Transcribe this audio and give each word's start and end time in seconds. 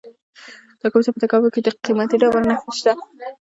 د 0.79 0.81
کاپیسا 0.91 1.11
په 1.13 1.19
تګاب 1.23 1.43
کې 1.53 1.61
د 1.63 1.67
قیمتي 1.85 2.15
ډبرو 2.21 2.45
نښې 2.49 2.81
دي. 2.85 2.91